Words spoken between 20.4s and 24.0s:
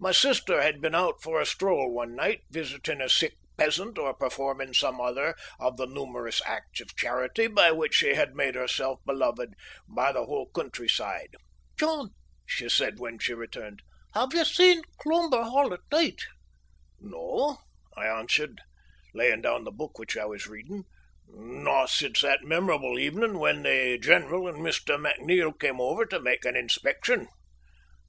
reading. "Not since that memorable evening when the